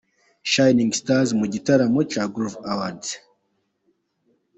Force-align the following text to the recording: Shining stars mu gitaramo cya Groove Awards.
Shining 0.51 0.91
stars 0.99 1.29
mu 1.39 1.45
gitaramo 1.53 2.01
cya 2.11 2.23
Groove 2.33 2.57
Awards. 2.71 3.09